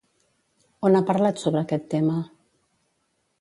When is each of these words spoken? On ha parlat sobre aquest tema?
On 0.89 0.97
ha 0.99 1.03
parlat 1.09 1.43
sobre 1.43 1.63
aquest 1.67 1.85
tema? 1.93 2.17